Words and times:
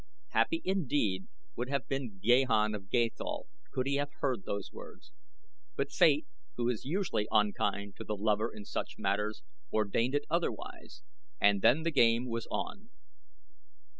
Happy 0.29 0.63
indeed 0.65 1.27
would 1.55 1.69
have 1.69 1.87
been 1.87 2.17
Gahan 2.19 2.73
of 2.73 2.89
Gathol 2.89 3.45
could 3.71 3.85
he 3.85 3.97
have 3.97 4.09
heard 4.19 4.45
those 4.45 4.71
words; 4.71 5.11
but 5.75 5.91
Fate, 5.91 6.25
who 6.57 6.67
is 6.69 6.83
usually 6.85 7.27
unkind 7.29 7.97
to 7.97 8.03
the 8.03 8.17
lover 8.17 8.51
in 8.51 8.65
such 8.65 8.97
matters, 8.97 9.43
ordained 9.71 10.15
it 10.15 10.25
otherwise, 10.27 11.03
and 11.39 11.61
then 11.61 11.83
the 11.83 11.91
game 11.91 12.25
was 12.27 12.47
on. 12.49 12.89